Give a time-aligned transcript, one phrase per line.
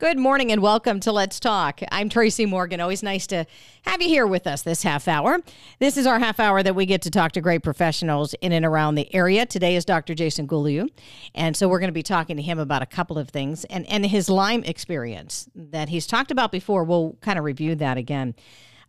[0.00, 1.80] Good morning and welcome to Let's Talk.
[1.90, 2.80] I'm Tracy Morgan.
[2.80, 3.46] Always nice to
[3.82, 5.40] have you here with us this half hour.
[5.80, 8.64] This is our half hour that we get to talk to great professionals in and
[8.64, 9.44] around the area.
[9.44, 10.14] Today is Dr.
[10.14, 10.88] Jaison Golojuh.
[11.34, 13.88] And so we're going to be talking to him about a couple of things and,
[13.88, 16.84] and his Lyme experience that he's talked about before.
[16.84, 18.36] We'll kind of review that again.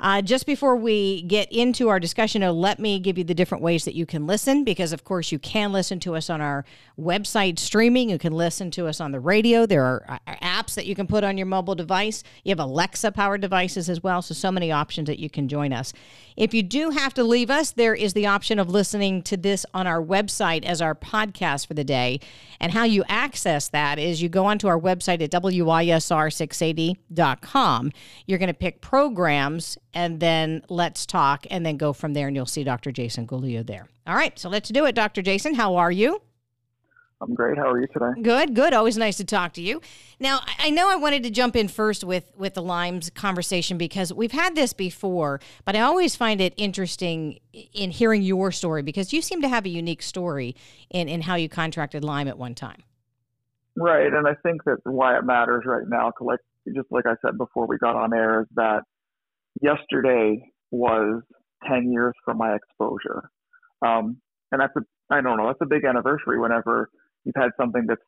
[0.01, 3.83] Uh, just before we get into our discussion, let me give you the different ways
[3.83, 6.63] that you can listen, because of course you can listen to us on our
[6.97, 8.09] website streaming.
[8.09, 9.65] You can listen to us on the radio.
[9.65, 12.23] There are uh, apps that you can put on your mobile device.
[12.45, 14.21] You have Alexa powered devices as well.
[14.21, 15.91] So, so many options that you can join us.
[16.39, 19.65] If you do have to leave us, there is the option of listening to this
[19.73, 22.21] on our website as our podcast for the day.
[22.61, 27.91] And how you access that is you go onto our website at WISR680.com.
[28.25, 32.35] You're going to pick programs and then let's talk and then go from there and
[32.37, 32.93] you'll see Dr.
[32.93, 33.89] Jaison Golojuh there.
[34.07, 35.21] All right, so let's do it, Dr.
[35.21, 35.55] Jaison.
[35.55, 36.21] How are you?
[37.21, 37.57] I'm great.
[37.57, 38.21] How are you today?
[38.21, 38.73] Good, good.
[38.73, 39.81] Always nice to talk to you.
[40.19, 44.13] Now, I know I wanted to jump in first with with the Lyme's conversation because
[44.13, 47.39] we've had this before, but I always find it interesting
[47.73, 50.55] in hearing your story because you seem to have a unique story
[50.89, 52.83] in in how you contracted Lyme at one time.
[53.75, 56.39] Right, and I think that why it matters right now, like
[56.73, 58.83] just like I said before we got on air, is that
[59.61, 61.21] yesterday was
[61.67, 63.29] 10 years from my exposure.
[63.81, 64.17] Um,
[64.51, 66.89] and that's a, I don't know, that's a big anniversary whenever
[67.23, 68.01] you've had something that's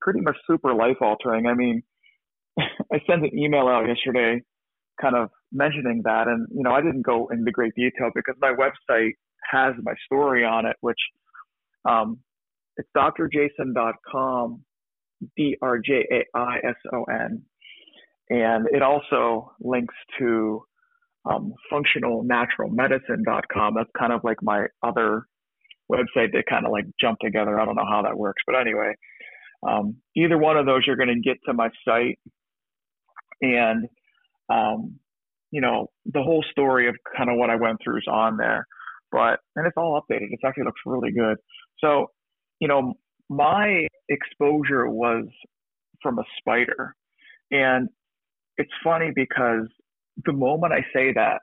[0.00, 1.46] pretty much super life altering.
[1.46, 1.82] I mean,
[2.58, 4.42] I sent an email out yesterday
[5.00, 6.28] kind of mentioning that.
[6.28, 9.12] And, you know, I didn't go into great detail because my website
[9.50, 10.98] has my story on it, which
[11.88, 12.18] um,
[12.76, 14.62] it's drjaison.com,
[15.36, 17.42] D R J A I S O N.
[18.30, 20.64] And it also links to
[21.28, 23.74] um, functionalnaturalmedicine.com.
[23.74, 25.26] That's kind of like my other
[25.92, 27.60] website that kind of like jump together.
[27.60, 28.94] I don't know how that works, but anyway,
[29.66, 32.18] um, either one of those, you're going to get to my site
[33.40, 33.86] and,
[34.48, 34.98] um,
[35.50, 38.66] you know, the whole story of kind of what I went through is on there,
[39.10, 40.28] but, and it's all updated.
[40.30, 41.36] It actually looks really good.
[41.78, 42.06] So,
[42.58, 42.94] you know,
[43.28, 45.26] my exposure was
[46.02, 46.94] from a spider
[47.50, 47.88] and
[48.56, 49.68] it's funny because
[50.24, 51.40] the moment I say that,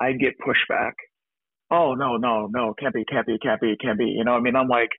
[0.00, 0.92] I get pushback.
[1.70, 4.06] Oh no, no, no, can't be, can't be, can't be, can't be.
[4.06, 4.90] You know, I mean, I'm like,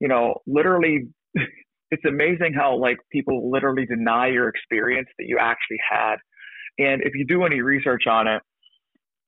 [0.00, 1.08] you know, literally,
[1.90, 6.16] it's amazing how like people literally deny your experience that you actually had.
[6.78, 8.42] And if you do any research on it,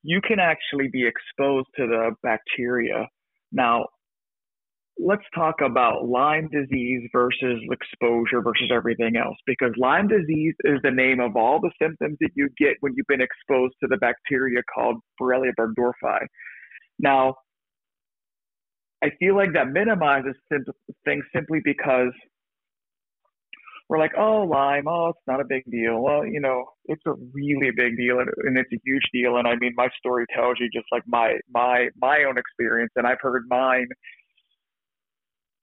[0.03, 3.07] you can actually be exposed to the bacteria.
[3.53, 3.87] Now,
[5.03, 10.91] let's talk about Lyme disease versus exposure versus everything else because Lyme disease is the
[10.91, 14.61] name of all the symptoms that you get when you've been exposed to the bacteria
[14.75, 16.27] called Borrelia burgdorferi.
[16.99, 17.35] Now,
[19.03, 20.35] I feel like that minimizes
[21.05, 22.13] things simply because
[23.89, 26.01] we're like, oh, Lyme, oh, it's not a big deal.
[26.01, 29.37] Well, you know, it's a really big deal and, and it's a huge deal.
[29.37, 33.07] And I mean, my story tells you just like my my my own experience, and
[33.07, 33.89] I've heard mine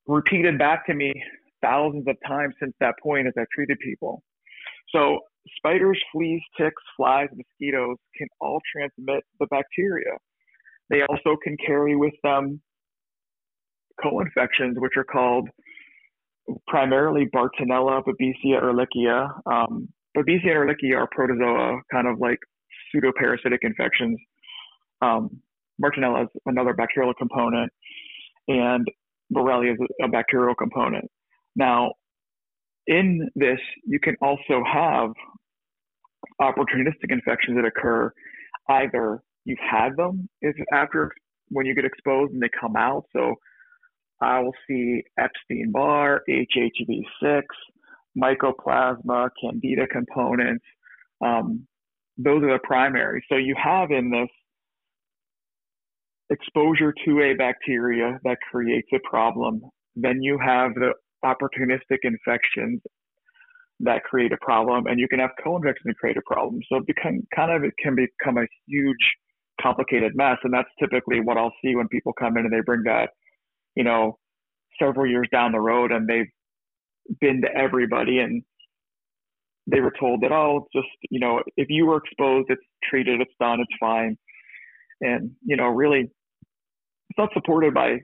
[0.07, 1.13] repeated back to me
[1.62, 4.23] thousands of times since that point as I've treated people.
[4.90, 5.19] So
[5.57, 10.17] spiders, fleas, ticks, flies, mosquitoes can all transmit the bacteria.
[10.90, 12.62] They also can carry with them
[14.01, 15.50] co-infections, which are called
[16.67, 19.29] primarily Bartonella, Babesia, Ehrlichia.
[19.46, 22.40] Um, Babesia and Ehrlichia are protozoa, kind of like
[22.96, 24.17] pseudoparasitic infections.
[25.01, 25.41] Um,
[25.81, 27.72] Bartonella is another bacterial component,
[28.47, 28.88] and
[29.33, 31.09] Borrelia is a bacterial component.
[31.55, 31.93] Now,
[32.85, 35.11] in this, you can also have
[36.41, 38.11] opportunistic infections that occur.
[38.69, 41.11] Either you've had them if after
[41.49, 43.05] when you get exposed and they come out.
[43.13, 43.35] So
[44.21, 47.43] I will see Epstein Barr, HHV6,
[48.17, 50.66] mycoplasma, candida components.
[51.23, 51.67] Um,
[52.17, 53.23] those are the primary.
[53.29, 54.29] So you have in this
[56.29, 59.61] exposure to a bacteria that creates a problem.
[59.95, 60.93] Then you have the
[61.23, 62.81] opportunistic infections
[63.79, 66.59] that create a problem, and you can have co-infections that create a problem.
[66.69, 69.13] So it become kind of it can become a huge,
[69.61, 72.84] complicated mess, and that's typically what I'll see when people come in and they bring
[72.84, 73.09] that,
[73.75, 74.17] you know,
[74.79, 76.31] several years down the road, and they've
[77.22, 78.43] been to everybody and
[79.69, 83.31] they were told that oh, just you know, if you were exposed, it's treated, it's
[83.40, 84.17] done, it's fine,
[85.02, 86.09] and you know, really
[87.09, 87.97] it's not supported by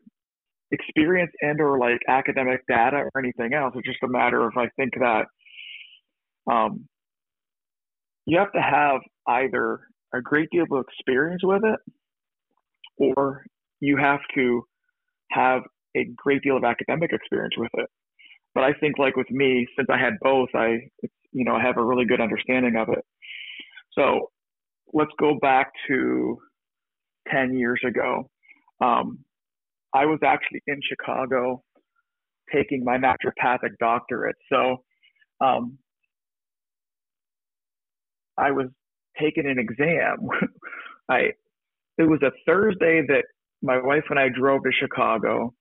[0.72, 3.74] experience and or like academic data or anything else.
[3.75, 5.25] It's just a matter of I think that
[6.51, 6.88] um,
[8.25, 9.81] you have to have either
[10.13, 11.80] a great deal of experience with it
[12.98, 13.46] or
[13.80, 14.63] you have to
[15.31, 15.62] have
[15.96, 17.89] a great deal of academic experience with it.
[18.56, 20.78] But I think like with me, since I had both, I
[21.31, 23.04] you know, I have a really good understanding of it.
[23.98, 24.30] So
[24.94, 26.38] let's go back to
[27.31, 28.30] 10 years ago.
[28.81, 29.20] Um,
[29.94, 31.64] I was actually in Chicago
[32.54, 34.36] taking my naturopathic doctorate.
[34.52, 34.78] So
[35.42, 35.78] um,
[38.38, 38.68] I was
[39.20, 40.28] taking an exam.
[41.10, 41.31] I
[41.98, 43.25] it was a Thursday that
[43.62, 45.54] my wife and I drove to Chicago,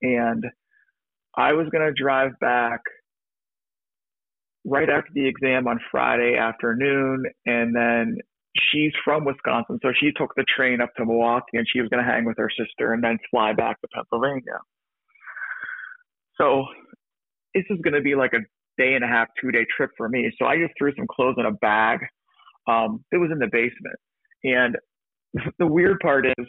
[0.00, 0.44] and
[1.36, 2.80] I was going to drive back
[4.64, 8.16] right after the exam on Friday afternoon, and then
[8.56, 12.04] she's from Wisconsin, so she took the train up to Milwaukee, and she was going
[12.04, 14.58] to hang with her sister and then fly back to Pennsylvania.
[16.38, 16.64] So
[17.54, 18.40] this is going to be like a
[18.80, 20.30] day and a half, two day trip for me.
[20.38, 22.00] So I just threw some clothes in a bag.
[22.66, 23.98] Um, it was in the basement,
[24.44, 24.76] and
[25.58, 26.46] the weird part is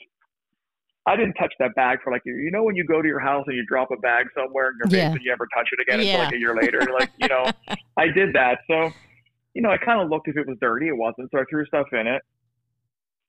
[1.05, 3.43] I didn't touch that bag for like you know when you go to your house
[3.47, 5.07] and you drop a bag somewhere in your yeah.
[5.07, 6.13] basement, you never touch it again yeah.
[6.13, 6.87] until like a year later.
[6.93, 7.45] like you know,
[7.97, 8.59] I did that.
[8.69, 8.91] So
[9.53, 10.87] you know, I kind of looked if it was dirty.
[10.87, 12.21] It wasn't, so I threw stuff in it.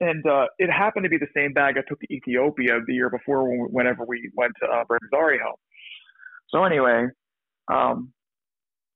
[0.01, 3.11] And uh, it happened to be the same bag I took to Ethiopia the year
[3.11, 5.57] before, whenever we went to uh, Brigzari home.
[6.49, 7.07] So anyway,
[7.73, 8.13] um,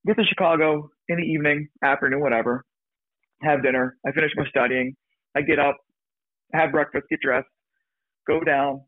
[0.05, 2.65] get to Chicago in the evening, afternoon, whatever.
[3.43, 3.95] Have dinner.
[4.05, 4.95] I finish my studying.
[5.35, 5.77] I get up,
[6.53, 7.47] have breakfast, get dressed,
[8.27, 8.81] go down.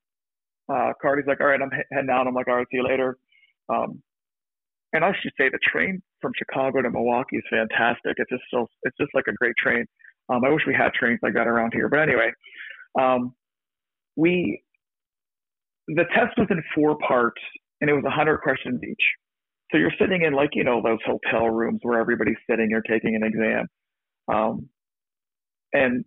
[0.72, 2.28] Uh, Carly's like, all right, I'm heading out.
[2.28, 3.18] I'm like, all right, see you later.
[3.70, 4.02] Um,
[4.94, 8.14] and I should say the train from Chicago to Milwaukee is fantastic.
[8.18, 9.86] It's just so, it's just like a great train.
[10.30, 11.90] Um, I wish we had trains like that around here.
[11.90, 12.32] But anyway,
[13.00, 13.34] um,
[14.16, 14.62] we,
[15.88, 17.42] the test was in four parts
[17.80, 19.04] and it was 100 questions each.
[19.72, 23.16] So you're sitting in like, you know, those hotel rooms where everybody's sitting, you're taking
[23.16, 23.68] an exam.
[24.28, 24.70] Um,
[25.74, 26.04] and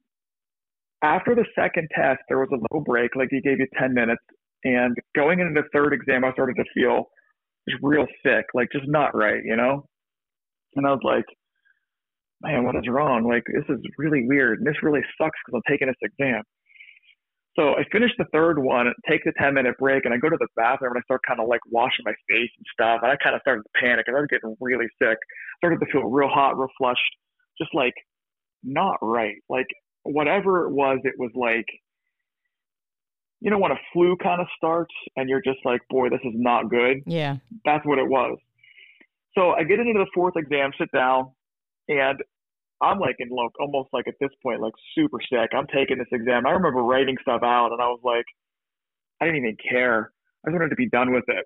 [1.03, 4.23] after the second test, there was a little break, like he gave you 10 minutes.
[4.65, 7.09] And going into the third exam, I started to feel
[7.69, 9.87] just real sick, like just not right, you know?
[10.77, 11.25] And I was like,
[12.43, 13.25] man, what is wrong?
[13.27, 14.59] Like, this is really weird.
[14.59, 16.43] And this really sucks because I'm taking this exam.
[17.57, 20.37] So I finished the third one, take the 10 minute break, and I go to
[20.39, 23.01] the bathroom and I start kind of like washing my face and stuff.
[23.03, 25.17] And I kind of started to panic and I was getting really sick.
[25.63, 27.15] Started to feel real hot, real flushed,
[27.57, 27.95] just like
[28.65, 29.37] not right.
[29.49, 29.69] Like
[30.03, 31.67] whatever it was, it was like,
[33.45, 36.33] you know, when a flu kind of starts and you're just like, boy, this is
[36.35, 37.03] not good.
[37.05, 37.37] Yeah.
[37.67, 38.39] That's what it was.
[39.37, 41.31] So I get into the fourth exam, sit down,
[41.87, 42.23] and
[42.81, 45.51] I'm like in like almost like at this point like super sick.
[45.53, 46.47] I'm taking this exam.
[46.47, 48.25] I remember writing stuff out, and I was like,
[49.21, 50.11] I didn't even care.
[50.43, 51.45] I just wanted to be done with it.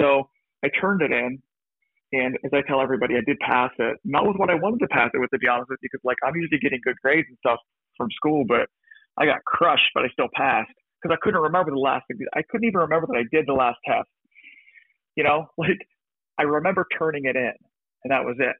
[0.00, 0.30] So
[0.64, 1.42] I turned it in,
[2.12, 3.98] and as I tell everybody, I did pass it.
[4.02, 6.04] Not with what I wanted to pass it with, to be honest with you, because
[6.04, 7.58] like I'm usually getting good grades and stuff
[7.98, 8.70] from school, but
[9.18, 10.72] I got crushed, but I still passed
[11.02, 12.04] because I couldn't remember the last.
[12.34, 14.08] I couldn't even remember that I did the last test.
[15.16, 15.78] You know, like
[16.38, 17.52] I remember turning it in,
[18.04, 18.56] and that was it.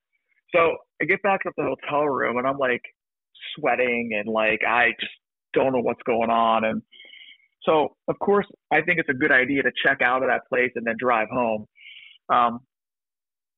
[0.55, 2.83] So I get back up to the hotel room and I'm like
[3.55, 5.13] sweating and like I just
[5.53, 6.65] don't know what's going on.
[6.65, 6.83] And
[7.63, 10.71] so of course I think it's a good idea to check out of that place
[10.77, 11.67] and then drive home.
[12.29, 12.61] Um,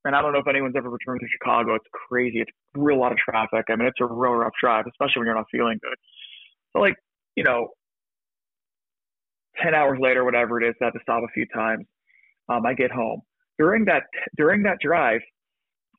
[0.05, 1.75] and I don't know if anyone's ever returned to Chicago.
[1.75, 2.39] It's crazy.
[2.39, 3.65] It's a real lot of traffic.
[3.69, 5.95] I mean, it's a real rough drive, especially when you're not feeling good.
[6.73, 6.95] So like,
[7.35, 7.69] you know,
[9.63, 11.85] 10 hours later, whatever it is, I had to stop a few times.
[12.49, 13.21] Um, I get home.
[13.57, 14.03] During that,
[14.37, 15.21] during that drive,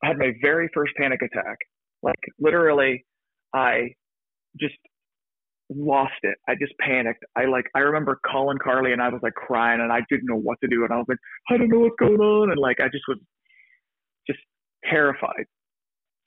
[0.03, 1.57] I had my very first panic attack.
[2.01, 3.05] Like literally,
[3.53, 3.89] I
[4.59, 4.75] just
[5.69, 6.37] lost it.
[6.47, 7.23] I just panicked.
[7.35, 10.39] I like I remember calling Carly and I was like crying and I didn't know
[10.39, 12.79] what to do and I was like I don't know what's going on and like
[12.81, 13.19] I just was
[14.27, 14.39] just
[14.89, 15.45] terrified.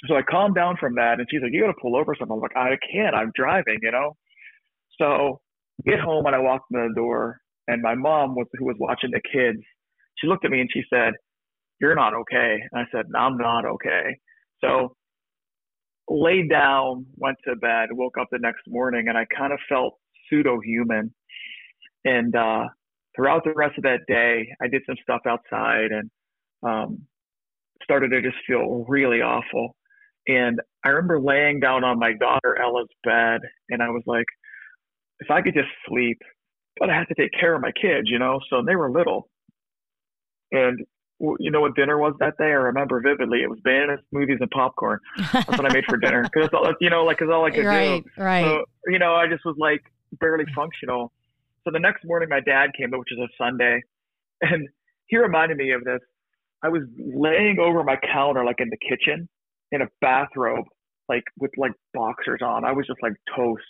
[0.06, 2.34] So I calmed down from that and she's like you got to pull over something.
[2.34, 3.14] I'm like I can't.
[3.14, 4.16] I'm driving, you know.
[4.98, 5.40] So
[5.86, 9.10] get home and I walked in the door and my mom was who was watching
[9.10, 9.62] the kids.
[10.18, 11.14] She looked at me and she said,
[11.80, 12.58] you're not okay.
[12.72, 14.18] And I said, I'm not okay.
[14.62, 14.96] So
[16.08, 19.98] laid down, went to bed, woke up the next morning, and I kind of felt
[20.28, 21.12] pseudo human.
[22.04, 22.64] And uh,
[23.16, 26.10] throughout the rest of that day, I did some stuff outside and
[26.62, 27.02] um,
[27.82, 29.76] started to just feel really awful.
[30.26, 34.24] And I remember laying down on my daughter Ella's bed, and I was like,
[35.24, 36.18] if I could just sleep,
[36.78, 38.40] but I had to take care of my kids, you know.
[38.50, 39.28] So they were little,
[40.52, 40.80] and
[41.38, 42.44] you know what dinner was that day?
[42.44, 43.42] I remember vividly.
[43.42, 44.98] It was bananas, smoothies, and popcorn.
[45.32, 47.50] That's what I made for dinner because that's all you know, like because all I
[47.50, 48.22] could right, do.
[48.22, 49.82] Right, So you know, I just was like
[50.20, 51.12] barely functional.
[51.64, 53.80] So the next morning, my dad came, which is a Sunday,
[54.42, 54.68] and
[55.06, 56.00] he reminded me of this.
[56.62, 59.28] I was laying over my counter, like in the kitchen,
[59.70, 60.64] in a bathrobe,
[61.08, 62.64] like with like boxers on.
[62.64, 63.62] I was just like toast.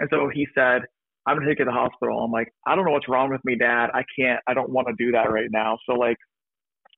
[0.00, 0.82] And so he said,
[1.26, 2.24] I'm gonna take you to the hospital.
[2.24, 3.90] I'm like, I don't know what's wrong with me, Dad.
[3.94, 4.40] I can't.
[4.48, 5.78] I don't want to do that right now.
[5.86, 6.16] So like,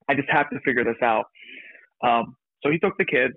[0.09, 1.27] I just have to figure this out.
[2.05, 3.35] Um, so he took the kids,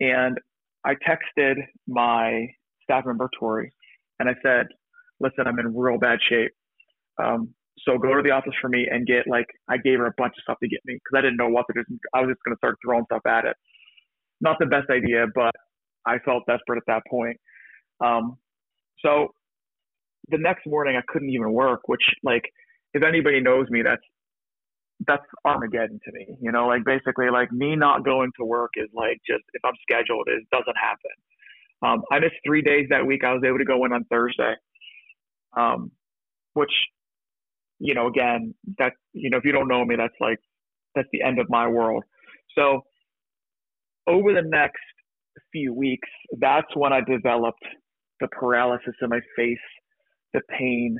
[0.00, 0.38] and
[0.84, 1.56] I texted
[1.88, 2.46] my
[2.84, 3.72] staff member Tori,
[4.20, 4.66] and I said,
[5.20, 6.52] "Listen, I'm in real bad shape.
[7.22, 10.14] Um, so go to the office for me and get like I gave her a
[10.18, 11.98] bunch of stuff to get me because I didn't know what to do.
[12.14, 13.56] I was just going to start throwing stuff at it.
[14.40, 15.52] Not the best idea, but
[16.06, 17.36] I felt desperate at that point.
[18.04, 18.36] Um,
[19.04, 19.34] so
[20.28, 22.44] the next morning I couldn't even work, which like
[22.94, 24.02] if anybody knows me, that's
[25.06, 26.36] that's Armageddon to me.
[26.40, 29.74] You know, like basically like me not going to work is like just if I'm
[29.82, 31.10] scheduled, it doesn't happen.
[31.82, 33.24] Um, I missed three days that week.
[33.24, 34.54] I was able to go in on Thursday,
[35.56, 35.90] um,
[36.54, 36.70] which
[37.82, 40.38] you know, again, that, you know, if you don't know me, that's like,
[40.94, 42.04] that's the end of my world.
[42.56, 42.82] So
[44.06, 44.80] over the next
[45.50, 47.64] few weeks, that's when I developed
[48.22, 49.58] the paralysis in my face,
[50.32, 50.96] the pain,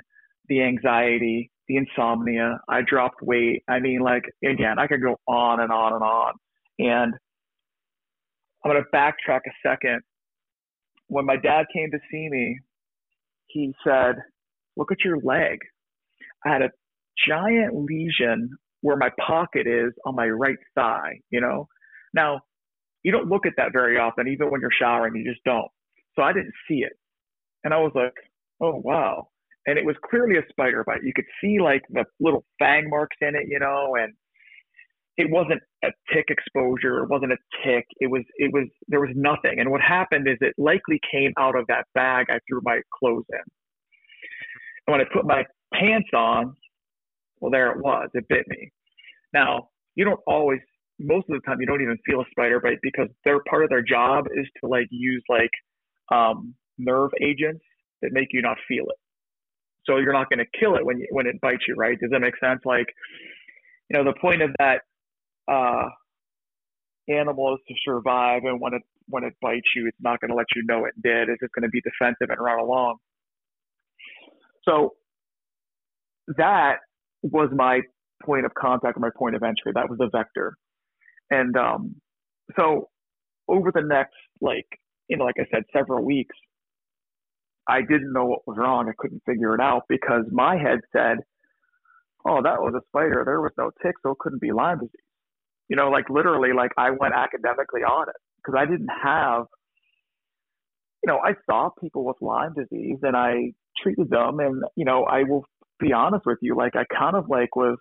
[0.48, 2.60] the anxiety, the insomnia.
[2.68, 3.62] I dropped weight.
[3.68, 6.32] I mean, like, again, I could go on and on and on.
[6.78, 7.14] And
[8.64, 10.02] I'm going to backtrack a second.
[11.06, 12.58] When my dad came to see me,
[13.46, 14.16] he said,
[14.76, 15.58] Look at your leg.
[16.44, 16.70] I had a
[17.28, 18.50] giant lesion
[18.80, 21.68] where my pocket is on my right thigh, you know?
[22.14, 22.40] Now,
[23.02, 25.68] you don't look at that very often, even when you're showering, you just don't.
[26.16, 26.92] So I didn't see it.
[27.64, 28.14] And I was like,
[28.60, 29.28] oh, wow.
[29.66, 31.04] And it was clearly a spider bite.
[31.04, 34.12] You could see like the little fang marks in it, you know, and
[35.16, 37.04] it wasn't a tick exposure.
[37.04, 37.84] It wasn't a tick.
[38.00, 39.60] It was, it was, there was nothing.
[39.60, 43.26] And what happened is it likely came out of that bag I threw my clothes
[43.30, 43.38] in.
[44.86, 46.56] And when I put my pants on,
[47.40, 48.08] well, there it was.
[48.14, 48.72] It bit me.
[49.32, 50.60] Now, you don't always,
[50.98, 53.70] most of the time, you don't even feel a spider bite because their part of
[53.70, 55.50] their job is to like use like
[56.10, 57.64] um, nerve agents
[58.02, 58.96] that make you not feel it.
[59.84, 61.98] So you're not going to kill it when you, when it bites you, right?
[62.00, 62.60] Does that make sense?
[62.64, 62.86] Like,
[63.90, 64.82] you know, the point of that
[65.50, 65.88] uh,
[67.08, 70.36] animal is to survive, and when it when it bites you, it's not going to
[70.36, 71.28] let you know it did.
[71.28, 72.96] It's just going to be defensive and run along.
[74.68, 74.94] So
[76.36, 76.76] that
[77.22, 77.80] was my
[78.24, 79.72] point of contact my point of entry.
[79.74, 80.54] That was the vector.
[81.30, 81.96] And um,
[82.56, 82.88] so
[83.48, 84.66] over the next, like,
[85.08, 86.36] you know, like I said, several weeks,
[87.68, 88.88] I didn't know what was wrong.
[88.88, 91.18] I couldn't figure it out because my head said,
[92.26, 93.22] oh, that was a spider.
[93.24, 94.90] There was no tick, so it couldn't be Lyme disease.
[95.68, 99.44] You know, like literally, like I went academically on it because I didn't have,
[101.02, 103.52] you know, I saw people with Lyme disease and I
[103.82, 104.40] treated them.
[104.40, 105.44] And, you know, I will
[105.80, 107.78] be honest with you, like I kind of like was,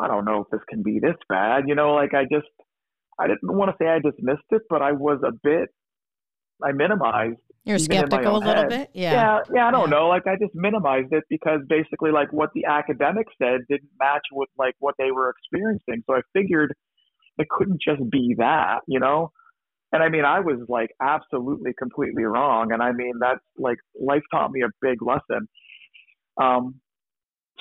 [0.00, 2.48] I don't know if this can be this bad, you know, like I just,
[3.18, 5.68] I didn't want to say I dismissed it, but I was a bit,
[6.62, 7.40] I minimized.
[7.66, 8.68] You're skeptical a little head.
[8.68, 9.12] bit, yeah.
[9.12, 9.68] Yeah, yeah.
[9.68, 9.96] I don't yeah.
[9.98, 10.08] know.
[10.08, 14.48] Like I just minimized it because basically, like what the academics said didn't match with
[14.56, 16.04] like what they were experiencing.
[16.06, 16.72] So I figured
[17.38, 19.32] it couldn't just be that, you know.
[19.92, 22.70] And I mean, I was like absolutely completely wrong.
[22.70, 25.48] And I mean, that's like life taught me a big lesson.
[26.40, 26.80] Um,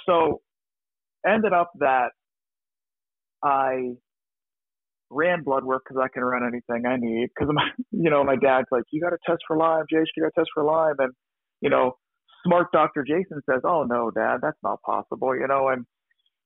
[0.06, 0.42] so
[1.28, 2.10] ended up that
[3.44, 3.96] I
[5.16, 7.30] ran blood work because I can run anything I need.
[7.36, 10.06] Because my, you know, my dad's like, you got to test for Lyme, Jaison.
[10.16, 11.14] You got to test for Lyme, and
[11.62, 11.94] you know,
[12.46, 15.36] smart Doctor Jaison says, oh no, Dad, that's not possible.
[15.36, 15.86] You know, and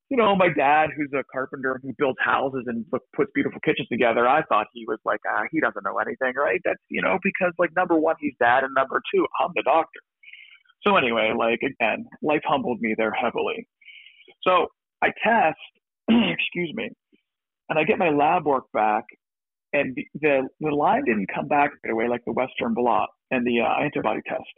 [0.10, 2.84] you know, my dad, who's a carpenter who builds houses and
[3.16, 6.60] puts beautiful kitchens together, I thought he was like, ah, he doesn't know anything, right?
[6.66, 10.00] That's you know, because like number one, he's dad, and number two, I'm the doctor.
[10.86, 13.68] So anyway, like again, life humbled me there heavily.
[14.42, 14.68] So
[15.02, 15.58] I test,
[16.10, 16.90] excuse me,
[17.70, 19.06] and I get my lab work back,
[19.74, 23.62] and the the, Lyme didn't come back right away like the Western blot and the
[23.62, 24.50] uh, antibody test,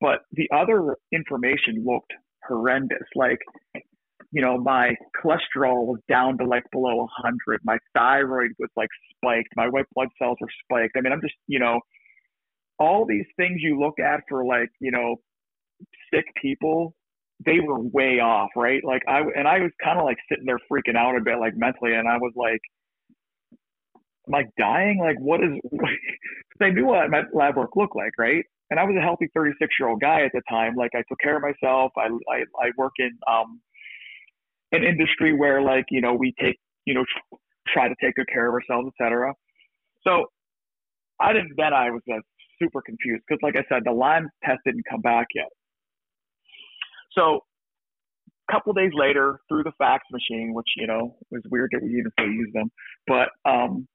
[0.00, 2.12] but the other information looked
[2.46, 3.06] horrendous.
[3.14, 3.38] Like,
[4.30, 7.60] you know, my cholesterol was down to like below 100.
[7.64, 9.48] My thyroid was like spiked.
[9.56, 10.96] My white blood cells were spiked.
[10.96, 11.80] I mean, I'm just, you know,
[12.78, 15.16] all these things you look at for like, you know,
[16.12, 16.94] sick people,
[17.44, 18.82] they were way off, right?
[18.84, 21.56] Like I and I was kind of like sitting there freaking out a bit, like
[21.56, 22.60] mentally, and I was like,
[24.28, 24.98] am I dying?
[25.00, 25.52] Like, what is?
[26.60, 28.44] I knew what my lab work looked like, right?
[28.70, 30.74] And I was a healthy 36 year old guy at the time.
[30.76, 31.92] Like I took care of myself.
[31.96, 33.60] I I, I work in um
[34.72, 37.04] an industry where like you know we take you know
[37.68, 39.34] try to take good care of ourselves, etc.
[40.06, 40.26] So
[41.20, 41.52] I didn't.
[41.56, 42.20] Then I was uh,
[42.60, 45.48] super confused because, like I said, the Lyme test didn't come back yet.
[47.16, 47.40] So
[48.48, 51.90] a couple days later, through the fax machine, which you know was weird that we
[51.90, 52.70] even still use them,
[53.06, 53.86] but um,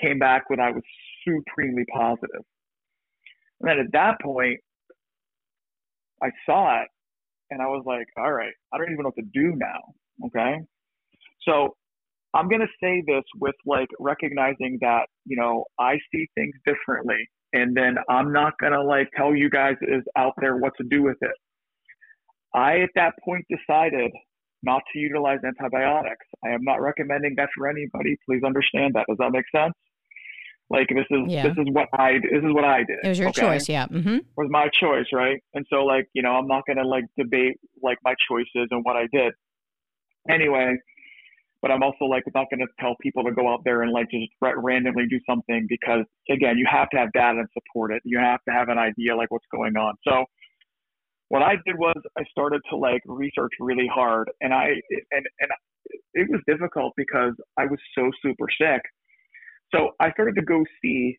[0.00, 0.82] came back when I was
[1.24, 2.44] supremely positive.
[3.60, 4.60] And then at that point,
[6.22, 6.88] I saw it,
[7.50, 9.80] and I was like, "All right, I don't even know what to do now."
[10.26, 10.56] Okay,
[11.42, 11.76] so
[12.36, 17.28] I'm going to say this with like recognizing that, you know, I see things differently.
[17.52, 20.84] And then I'm not going to like tell you guys is out there what to
[20.84, 21.34] do with it.
[22.56, 24.10] I, at that point, decided
[24.62, 26.26] not to utilize antibiotics.
[26.44, 28.16] I am not recommending that for anybody.
[28.26, 29.04] Please understand that.
[29.08, 29.74] Does that make sense?
[30.68, 31.46] Like this is yeah.
[31.46, 32.98] this is what I this is what I did.
[33.04, 33.42] It was your okay?
[33.42, 33.86] choice, yeah.
[33.86, 34.16] Mm-hmm.
[34.16, 35.40] It was my choice, right?
[35.54, 38.96] And so like you know I'm not gonna like debate like my choices and what
[38.96, 39.32] I did.
[40.28, 40.74] Anyway,
[41.62, 44.26] but I'm also like not gonna tell people to go out there and like just
[44.42, 48.02] randomly do something because again you have to have data and support it.
[48.04, 49.94] You have to have an idea like what's going on.
[50.02, 50.24] So
[51.28, 54.68] what I did was I started to like research really hard, and I
[55.12, 55.50] and and
[56.14, 58.82] it was difficult because I was so super sick
[59.74, 61.18] so I started to go see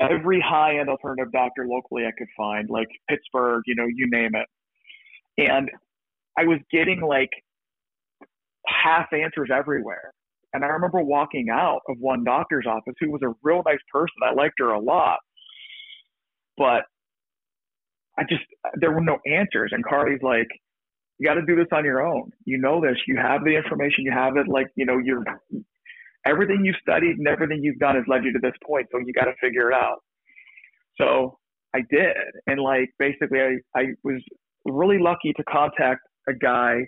[0.00, 4.32] every high end alternative doctor locally I could find, like Pittsburgh, you know, you name
[4.34, 4.46] it.
[5.38, 5.70] And
[6.38, 7.30] I was getting like
[8.66, 10.12] half answers everywhere.
[10.52, 14.16] And I remember walking out of one doctor's office who was a real nice person.
[14.24, 15.18] I liked her a lot.
[16.56, 16.84] But
[18.18, 18.44] I just,
[18.80, 19.70] there were no answers.
[19.72, 20.48] And Carly's like,
[21.18, 22.30] you got to do this on your own.
[22.44, 22.96] You know this.
[23.06, 24.04] You have the information.
[24.04, 24.48] You have it.
[24.48, 25.24] Like, you know, you're
[26.26, 28.86] everything you've studied and everything you've done has led you to this point.
[28.92, 29.98] So you got to figure it out.
[31.00, 31.38] So
[31.74, 32.16] I did.
[32.46, 34.22] And like basically, I, I was
[34.64, 36.86] really lucky to contact a guy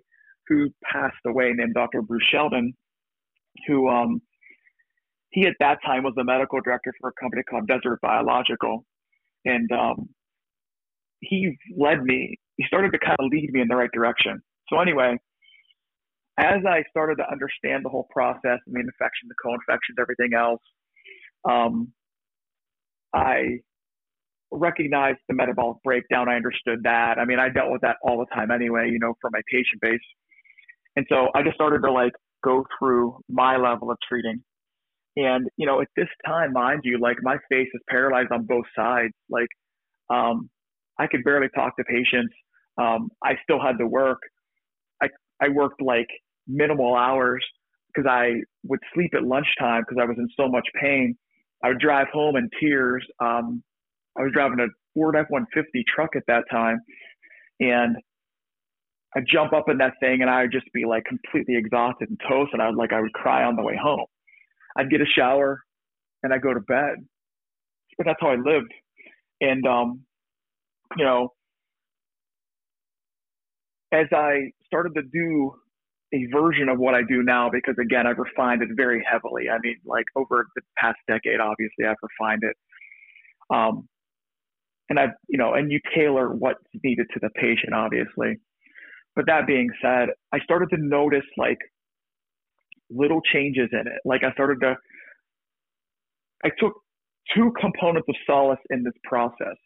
[0.48, 2.02] who passed away named Dr.
[2.02, 2.74] Bruce Shelton,
[3.66, 4.20] who, um,
[5.30, 8.84] he at that time was the medical director for a company called Desert Biological.
[9.44, 10.08] And, um,
[11.20, 14.40] he led me, he started to kind of lead me in the right direction.
[14.68, 15.16] So anyway,
[16.38, 20.62] as I started to understand the whole process, I mean, infection, the co-infections, everything else,
[21.48, 21.92] um,
[23.14, 23.58] I
[24.50, 26.28] recognized the metabolic breakdown.
[26.28, 27.18] I understood that.
[27.18, 29.80] I mean, I dealt with that all the time anyway, you know, for my patient
[29.80, 30.00] base.
[30.96, 32.12] And so I just started to like
[32.44, 34.42] go through my level of treating.
[35.16, 38.64] And, you know, at this time, mind you, like my face is paralyzed on both
[38.76, 39.12] sides.
[39.28, 39.48] Like,
[40.10, 40.48] um,
[40.98, 42.34] I could barely talk to patients.
[42.78, 44.18] Um, I still had to work.
[45.02, 45.08] I,
[45.40, 46.08] I worked like
[46.46, 47.44] minimal hours
[47.94, 51.16] because I would sleep at lunchtime because I was in so much pain.
[51.64, 53.04] I would drive home in tears.
[53.20, 53.62] Um,
[54.16, 56.78] I was driving a Ford F-150 truck at that time,
[57.60, 57.96] and
[59.16, 62.20] I'd jump up in that thing and I would just be like completely exhausted and
[62.28, 64.06] toast, and I would like I would cry on the way home.
[64.76, 65.60] I'd get a shower
[66.22, 66.96] and I'd go to bed,
[67.96, 68.72] but that's how I lived.
[69.40, 70.02] And um,
[70.98, 71.34] you know,
[73.92, 75.54] as I started to do
[76.14, 79.50] a version of what I do now because again I've refined it very heavily.
[79.50, 82.56] I mean, like over the past decade, obviously I've refined it.
[83.54, 83.88] Um,
[84.90, 88.38] and I've you know, and you tailor what's needed to the patient, obviously.
[89.16, 91.58] But that being said, I started to notice like
[92.90, 94.00] little changes in it.
[94.04, 94.76] Like I started to,
[96.44, 96.74] I took
[97.34, 99.56] two components of solace in this process.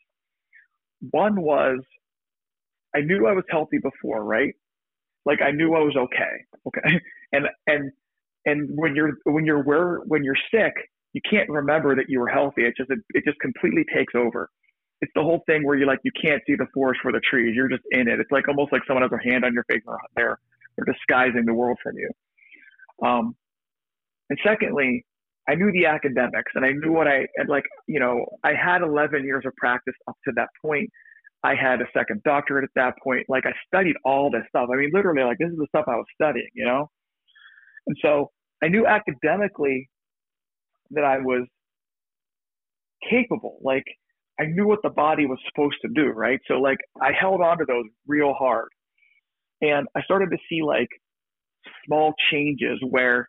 [1.11, 1.81] One was
[2.95, 4.55] I knew I was healthy before, right?
[5.25, 6.45] like I knew I was okay.
[6.69, 7.01] Okay.
[7.35, 7.91] And and
[8.45, 10.75] and when you're when you're where when you're sick,
[11.15, 12.67] you can't remember that you were healthy.
[12.67, 14.51] It just it, it just completely takes over.
[15.01, 17.55] It's the whole thing where you like you can't see the forest for the trees.
[17.57, 18.21] You're just in it.
[18.21, 20.39] It's like almost like someone has their hand on your face or they're
[20.77, 22.11] they're disguising the world from you.
[23.09, 23.35] Um,
[24.29, 25.07] and secondly,
[25.49, 28.83] I knew the academics and I knew what I and like you know I had
[28.83, 30.89] 11 years of practice up to that point
[31.45, 33.27] I had a second doctorate at that point.
[33.29, 34.69] Like I studied all this stuff.
[34.73, 36.89] I mean, literally, like this is the stuff I was studying, you know?
[37.87, 38.31] And so
[38.63, 39.89] I knew academically
[40.93, 41.47] that I was
[43.09, 43.59] capable.
[43.63, 43.85] Like
[44.39, 46.39] I knew what the body was supposed to do, right?
[46.47, 48.69] So like I held on to those real hard.
[49.61, 50.89] And I started to see like
[51.87, 53.29] small changes where,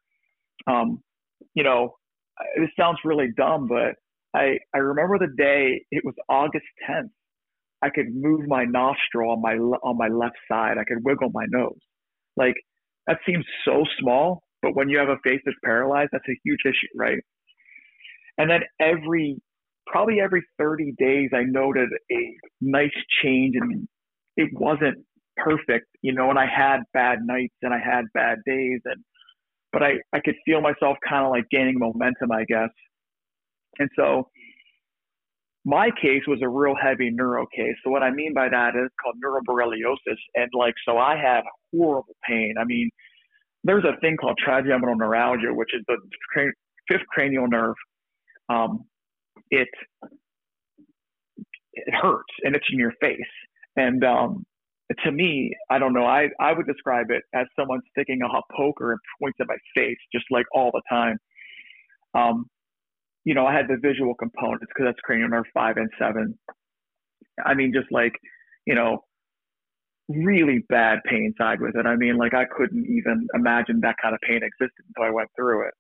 [0.67, 1.02] um,
[1.56, 1.95] you know,
[2.39, 3.96] Uh, this sounds really dumb, but
[4.34, 7.10] I, I remember the day, it was August 10th
[7.84, 10.78] I could move my nostril on my on my left side.
[10.80, 11.80] I could wiggle my nose.
[12.38, 12.56] Like
[13.08, 16.62] that seems so small, but when you have a face that's paralyzed, that's a huge
[16.65, 17.19] issue, right?
[18.38, 19.41] And then every
[19.88, 23.88] probably every 30 days, I noted a nice change, and
[24.38, 26.30] it wasn't perfect, you know.
[26.30, 29.04] And I had bad nights and I had bad days, and
[29.74, 32.70] but I I could feel myself kind of like gaining momentum, I guess.
[33.80, 34.30] And so
[35.66, 37.76] my case was a real heavy neuro case.
[37.84, 40.18] So what I mean by that is called neuroborreliosis.
[40.36, 41.42] And like, so I had
[41.74, 42.56] horrible pain.
[42.60, 42.90] I mean,
[43.64, 45.98] there's a thing called trigeminal neuralgia, which is the
[46.90, 47.76] fifth cranial nerve.
[48.50, 48.82] Um,
[49.50, 49.70] it,
[51.74, 53.20] it hurts and it's in your face.
[53.78, 54.46] And, um,
[55.04, 56.06] to me, I don't know.
[56.06, 59.58] I, I would describe it as someone sticking a hot poker and points at my
[59.76, 61.17] face just like all the time.
[62.13, 62.46] Um,
[63.24, 66.38] you know, I had the visual components because that's cranial nerve five and seven.
[67.43, 68.13] I mean, just like,
[68.65, 69.00] you know,
[70.10, 71.86] really bad pain side with it.
[71.86, 75.30] I mean, like I couldn't even imagine that kind of pain existed until I went
[75.36, 75.74] through it.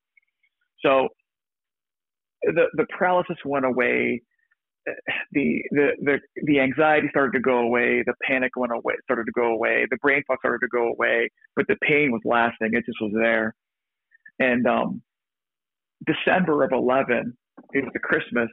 [0.85, 1.09] So
[2.43, 4.21] the the paralysis went away.
[4.85, 8.03] The, the the the anxiety started to go away.
[8.05, 9.85] The panic went away, started to go away.
[9.89, 12.69] The brain fog started to go away, but the pain was lasting.
[12.73, 13.55] It just was there.
[14.39, 15.01] And um,
[16.05, 17.37] December of 11,
[17.73, 18.49] it was the Christmas.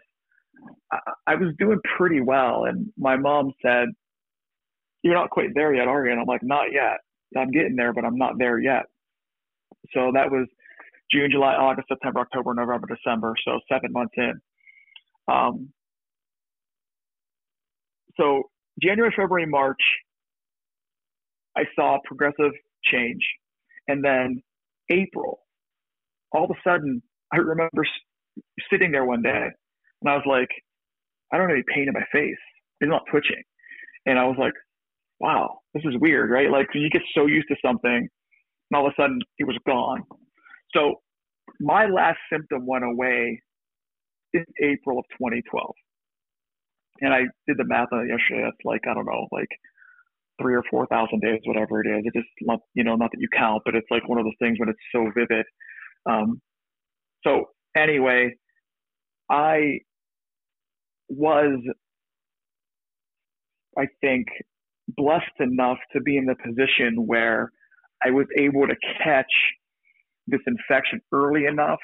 [0.92, 3.88] I, I was doing pretty well, and my mom said,
[5.02, 6.98] "You're not quite there yet, are you?" And I'm like, "Not yet.
[7.36, 8.84] I'm getting there, but I'm not there yet."
[9.94, 10.46] So that was
[11.12, 13.34] June, July, August, September, October, November, December.
[13.44, 14.40] So seven months in.
[15.28, 15.70] Um,
[18.16, 18.44] so
[18.82, 19.80] January, February, March,
[21.56, 22.52] I saw progressive
[22.84, 23.22] change,
[23.88, 24.42] and then
[24.90, 25.40] April,
[26.32, 27.84] all of a sudden, I remember
[28.70, 29.48] sitting there one day
[30.02, 30.48] and I was like,
[31.32, 32.38] I don't have any pain in my face.
[32.80, 33.42] It's not twitching.
[34.06, 34.54] And I was like,
[35.20, 36.50] wow, this is weird, right?
[36.50, 38.08] Like you get so used to something
[38.70, 40.02] and all of a sudden it was gone.
[40.74, 40.96] So
[41.60, 43.40] my last symptom went away
[44.32, 45.74] in April of 2012.
[47.00, 48.48] And I did the math on it yesterday.
[48.48, 49.48] It's like, I don't know, like
[50.40, 52.04] three or 4,000 days, whatever it is.
[52.06, 52.28] It just,
[52.74, 54.78] you know, not that you count, but it's like one of those things when it's
[54.92, 55.46] so vivid.
[56.08, 56.40] Um,
[57.24, 58.34] so anyway,
[59.30, 59.80] I
[61.08, 61.60] was,
[63.78, 64.26] I think,
[64.88, 67.50] blessed enough to be in the position where
[68.04, 69.32] I was able to catch
[70.26, 71.78] this infection early enough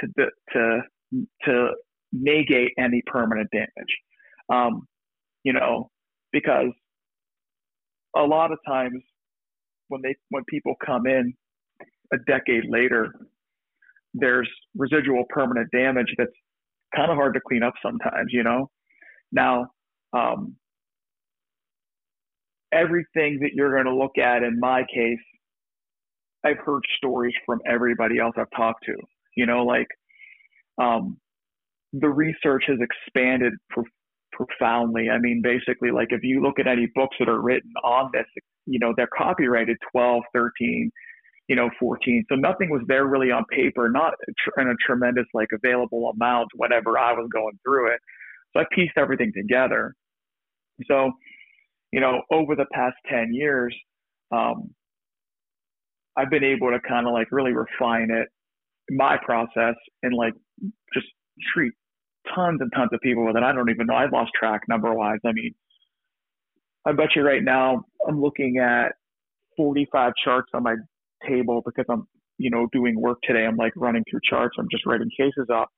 [0.00, 0.08] to
[0.52, 0.80] to
[1.44, 1.68] to
[2.12, 3.96] negate any permanent damage.
[4.50, 4.86] Um,
[5.44, 5.90] you know,
[6.32, 6.72] because
[8.16, 9.02] a lot of times
[9.88, 11.34] when they when people come in
[12.12, 13.12] a decade later
[14.14, 16.32] there's residual permanent damage that's
[16.94, 18.70] kind of hard to clean up sometimes, you know?
[19.30, 19.66] Now,
[20.12, 20.56] um,
[22.72, 25.18] everything that you're going to look at in my case,
[26.44, 28.94] I've heard stories from everybody else I've talked to,
[29.36, 29.86] you know, like,
[30.80, 31.18] um,
[31.92, 33.84] the research has expanded pro-
[34.46, 35.08] profoundly.
[35.10, 38.26] I mean, basically, like if you look at any books that are written on this,
[38.66, 40.90] you know, they're copyrighted 12, 13,
[41.48, 42.24] you know, 14.
[42.28, 44.14] So nothing was there really on paper, not
[44.58, 48.00] in a tremendous like available amount whenever I was going through it.
[48.52, 49.94] So I pieced everything together.
[50.86, 51.12] So,
[51.92, 53.76] you know, over the past 10 years,
[54.30, 54.70] um,
[56.16, 58.28] I've been able to kind of like really refine it,
[58.90, 60.34] my process, and like
[60.92, 61.06] just
[61.54, 61.72] treat
[62.34, 63.42] tons and tons of people with it.
[63.42, 63.94] I don't even know.
[63.94, 65.18] I've lost track number wise.
[65.24, 65.54] I mean,
[66.86, 68.92] I bet you right now I'm looking at
[69.56, 70.76] 45 charts on my
[71.26, 72.06] table because I'm,
[72.38, 73.44] you know, doing work today.
[73.44, 74.56] I'm like running through charts.
[74.58, 75.68] I'm just writing cases up.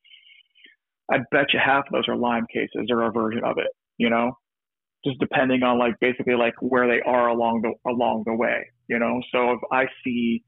[1.11, 4.09] I bet you half of those are Lyme cases or a version of it, you
[4.09, 4.33] know,
[5.05, 8.99] just depending on like basically like where they are along the along the way, you
[8.99, 9.21] know.
[9.31, 10.43] So if I see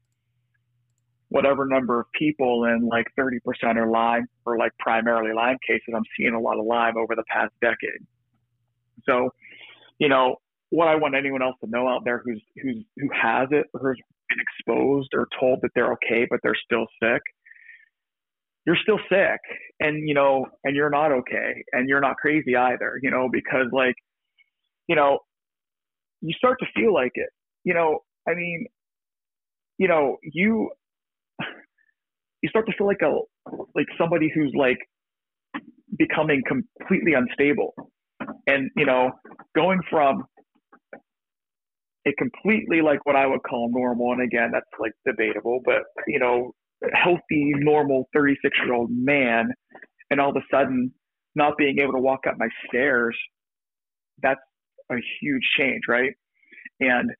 [1.29, 3.39] whatever number of people and like 30%
[3.75, 7.23] are Lyme or like primarily Lyme cases, I'm seeing a lot of Lyme over the
[7.29, 8.05] past decade.
[9.05, 9.29] So,
[9.99, 10.37] you know,
[10.69, 13.79] what I want anyone else to know out there who's who's who has it or
[13.81, 17.21] who's been exposed or told that they're okay but they're still sick,
[18.65, 19.39] you're still sick
[19.79, 23.67] and you know and you're not okay and you're not crazy either, you know, because
[23.71, 23.95] like
[24.87, 25.19] you know,
[26.21, 27.29] you start to feel like it.
[27.63, 28.67] You know, I mean,
[29.77, 30.71] you know, you
[32.41, 33.19] you start to feel like a
[33.75, 34.77] like somebody who's like
[35.97, 37.73] becoming completely unstable
[38.47, 39.11] and you know
[39.55, 40.23] going from
[42.07, 46.19] a completely like what I would call normal, and again, that's like debatable, but you
[46.19, 46.53] know,
[46.93, 49.49] healthy, normal 36 year old man,
[50.09, 50.91] and all of a sudden
[51.35, 53.17] not being able to walk up my stairs,
[54.21, 54.39] that's
[54.91, 56.13] a huge change, right?
[56.79, 57.11] And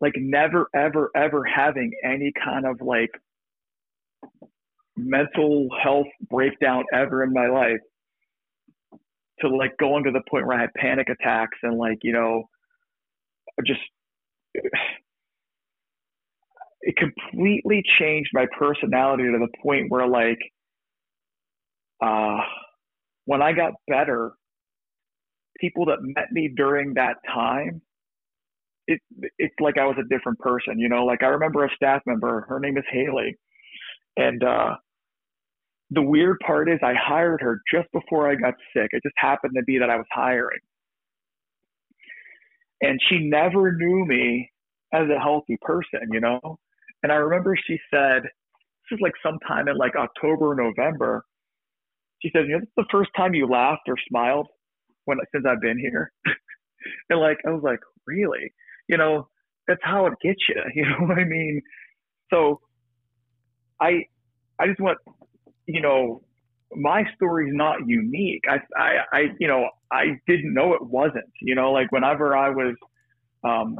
[0.00, 3.10] like never, ever, ever having any kind of like
[4.96, 7.80] mental health breakdown ever in my life
[9.40, 12.44] to like going to the point where I had panic attacks and like, you know,
[13.66, 13.80] just
[16.82, 20.38] it completely changed my personality to the point where like
[22.02, 22.38] uh
[23.26, 24.32] when I got better,
[25.58, 27.82] people that met me during that time,
[28.86, 29.00] it
[29.38, 32.42] it's like I was a different person, you know, like I remember a staff member,
[32.48, 33.36] her name is Haley.
[34.16, 34.76] And uh
[35.94, 38.90] the weird part is I hired her just before I got sick.
[38.92, 40.58] It just happened to be that I was hiring
[42.84, 44.50] and she never knew me
[44.92, 46.58] as a healthy person, you know.
[47.02, 51.24] And I remember she said, this is like sometime in like October, or November.
[52.22, 54.48] She said, you know, this is the first time you laughed or smiled
[55.06, 56.12] when since I've been here.
[57.10, 58.52] and like I was like, really?
[58.88, 59.28] You know,
[59.66, 60.56] that's how it gets you.
[60.74, 61.62] You know what I mean?
[62.32, 62.60] So
[63.80, 64.04] I
[64.60, 64.98] I just want
[65.66, 66.22] you know
[66.76, 68.42] my story's not unique.
[68.48, 71.30] I, I, I, you know, I didn't know it wasn't.
[71.40, 72.74] You know, like whenever I was,
[73.44, 73.78] um,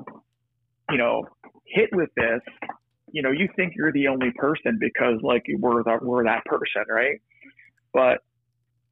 [0.90, 1.24] you know,
[1.66, 2.40] hit with this,
[3.12, 6.84] you know, you think you're the only person because like we're that we're that person,
[6.88, 7.20] right?
[7.92, 8.18] But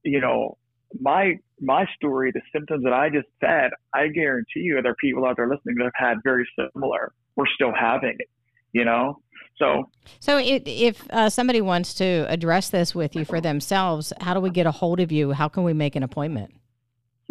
[0.04, 0.56] you know,
[1.00, 5.26] my my story, the symptoms that I just said, I guarantee you there are people
[5.26, 7.12] out there listening that have had very similar.
[7.36, 8.28] We're still having it,
[8.72, 9.21] you know.
[9.56, 9.88] So,
[10.18, 14.40] so it, if uh, somebody wants to address this with you for themselves, how do
[14.40, 15.32] we get a hold of you?
[15.32, 16.54] How can we make an appointment?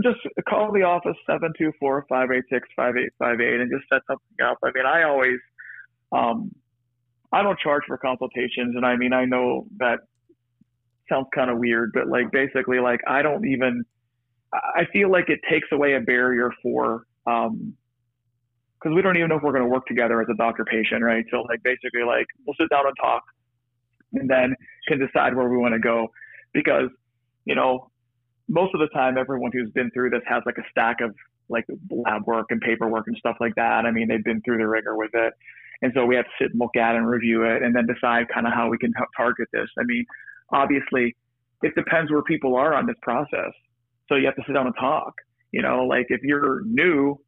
[0.03, 4.57] Just call the office 724-586-5858 and just set something up.
[4.63, 5.39] I mean, I always,
[6.11, 6.51] um,
[7.31, 9.99] I don't charge for consultations, and I mean, I know that
[11.11, 13.83] sounds kind of weird, but like basically, like I don't even.
[14.53, 17.73] I feel like it takes away a barrier for um,
[18.81, 21.03] because we don't even know if we're going to work together as a doctor patient,
[21.03, 21.25] right?
[21.29, 23.23] So like basically like we'll sit down and talk,
[24.13, 24.55] and then
[24.87, 26.07] can decide where we want to go,
[26.53, 26.89] because
[27.45, 27.89] you know
[28.49, 31.15] most of the time everyone who's been through this has like a stack of
[31.47, 33.85] like lab work and paperwork and stuff like that.
[33.85, 35.33] I mean they've been through the rigor with it,
[35.81, 38.27] and so we have to sit and look at and review it, and then decide
[38.33, 39.69] kind of how we can target this.
[39.77, 40.05] I mean
[40.51, 41.15] obviously
[41.61, 43.53] it depends where people are on this process,
[44.09, 45.13] so you have to sit down and talk.
[45.51, 47.19] You know, like if you're new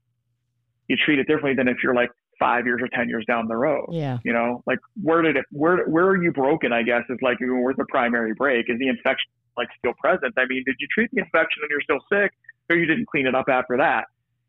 [0.87, 3.55] you treat it differently than if you're like five years or ten years down the
[3.55, 3.85] road.
[3.91, 4.19] Yeah.
[4.23, 6.73] You know, like where did it where where are you broken?
[6.73, 8.65] I guess is like where's the primary break?
[8.69, 10.33] Is the infection like still present?
[10.37, 12.31] I mean, did you treat the infection and you're still sick,
[12.69, 14.05] or you didn't clean it up after that?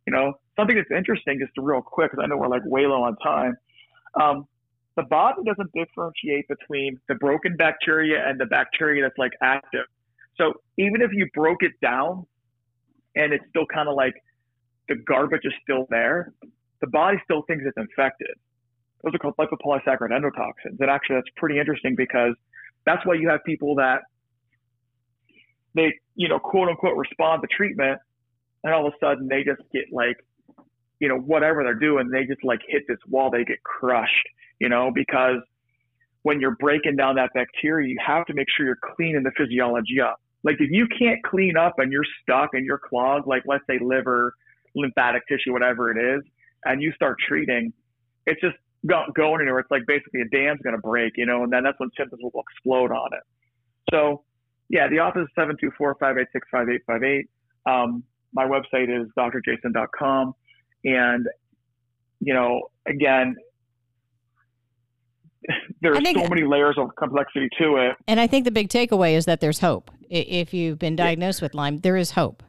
[0.06, 3.02] You know, something that's interesting, just real quick, because I know we're like way low
[3.02, 3.56] on time.
[4.20, 4.46] Um,
[4.96, 9.86] the body doesn't differentiate between the broken bacteria and the bacteria that's like active.
[10.36, 12.26] So even if you broke it down
[13.16, 14.14] and it's still kind of like
[14.88, 16.32] the garbage is still there,
[16.80, 18.34] the body still thinks it's infected.
[19.02, 20.80] Those are called lipopolysaccharide endotoxins.
[20.80, 22.34] And actually, that's pretty interesting because
[22.86, 24.02] that's why you have people that
[25.74, 27.98] they, you know, quote unquote, respond to treatment,
[28.62, 30.16] and all of a sudden they just get like,
[31.00, 34.26] you know, whatever they're doing, they just like hit this wall, they get crushed,
[34.58, 35.38] you know, because
[36.22, 40.00] when you're breaking down that bacteria, you have to make sure you're cleaning the physiology
[40.00, 40.20] up.
[40.42, 43.78] Like if you can't clean up and you're stuck and you're clogged, like let's say
[43.82, 44.34] liver,
[44.74, 46.22] lymphatic tissue, whatever it is,
[46.64, 47.72] and you start treating,
[48.26, 49.60] it's just not going anywhere.
[49.60, 52.20] It's like basically a dam's going to break, you know, and then that's when symptoms
[52.22, 53.22] will explode on it.
[53.90, 54.24] So,
[54.68, 57.22] yeah, the office is 724-586-5858.
[57.66, 60.34] Um, my website is drjaison.com.
[60.84, 61.26] And,
[62.20, 63.36] you know, again,
[65.80, 67.96] there's think, so many layers of complexity to it.
[68.06, 69.90] And I think the big takeaway is that there's hope.
[70.10, 72.42] If you've been diagnosed with Lyme, there is hope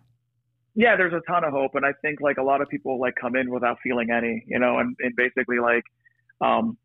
[0.75, 3.15] yeah, there's a ton of hope, and I think like a lot of people like
[3.19, 5.83] come in without feeling any, you know, and, and basically like,
[6.41, 6.77] um,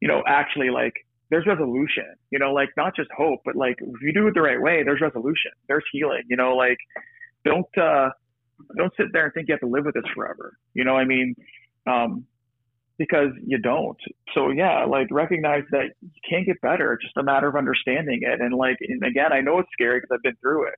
[0.00, 0.94] you know, actually like
[1.30, 4.42] there's resolution, you know, like not just hope, but like if you do it the
[4.42, 6.78] right way, there's resolution, there's healing, you know, like
[7.44, 8.10] don't uh,
[8.76, 11.04] don't sit there and think you have to live with this forever, you know, I
[11.04, 11.36] mean,
[11.86, 12.24] um,
[12.98, 13.98] because you don't.
[14.34, 16.92] So yeah, like recognize that you can't get better.
[16.94, 20.00] It's just a matter of understanding it, and like, and again, I know it's scary
[20.00, 20.74] because I've been through it,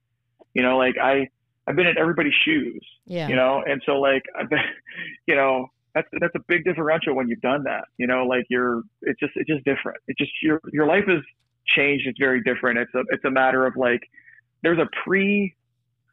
[0.53, 1.29] you know, like I
[1.71, 2.85] I've been in everybody's shoes.
[3.07, 3.29] Yeah.
[3.29, 4.59] You know, and so like I've been,
[5.27, 7.85] you know, that's that's a big differential when you've done that.
[7.97, 9.99] You know, like you're it's just it's just different.
[10.09, 11.23] It just your your life has
[11.67, 12.07] changed.
[12.07, 12.79] It's very different.
[12.79, 14.01] It's a it's a matter of like
[14.63, 15.55] there's a pre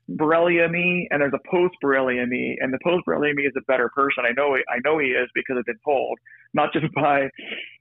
[0.10, 3.62] Borrelia me and there's a post Borrelia me, and the post Borrelia me is a
[3.62, 4.24] better person.
[4.26, 6.18] I know I know he is because I've been told,
[6.54, 7.30] not just by,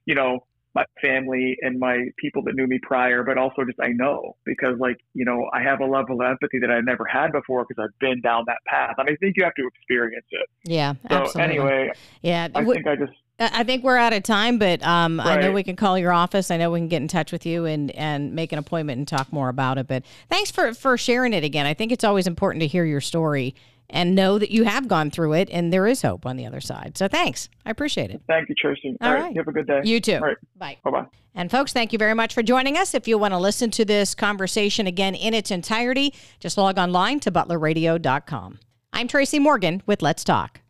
[0.05, 0.45] you know,
[0.77, 4.77] my family and my people that knew me prior, but also just I know because
[4.79, 7.83] like you know I have a level of empathy that I never had before because
[7.83, 10.47] I've been down that path, and I think you have to experience it.
[10.65, 10.93] Yeah.
[11.09, 11.41] So absolutely.
[11.41, 13.13] anyway, yeah, I think I just.
[13.39, 15.37] I think we're out of time, but um, right.
[15.37, 16.49] I know we can call your office.
[16.49, 19.07] I know we can get in touch with you and, and make an appointment and
[19.07, 19.87] talk more about it.
[19.87, 21.67] But thanks for, for sharing it again.
[21.67, 23.53] I think it's always important to hear your story
[23.89, 26.61] and know that you have gone through it and there is hope on the other
[26.61, 26.97] side.
[26.97, 27.49] So thanks.
[27.65, 28.21] I appreciate it.
[28.27, 28.97] Thank you, Tracy.
[29.01, 29.21] All, All right.
[29.23, 29.33] right.
[29.33, 29.81] You have a good day.
[29.83, 30.15] You too.
[30.15, 30.37] All right.
[30.57, 30.77] Bye.
[30.83, 31.05] Bye bye.
[31.35, 32.93] And folks, thank you very much for joining us.
[32.93, 37.19] If you want to listen to this conversation again in its entirety, just log online
[37.21, 38.59] to butlerradio.com.
[38.91, 40.61] I'm Tracy Morgan with Let's Talk.